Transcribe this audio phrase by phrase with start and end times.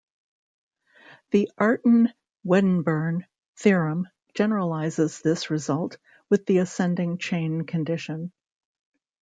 [1.29, 8.31] The Artin-Wedderburn theorem generalises this result, with the ascending chain condition.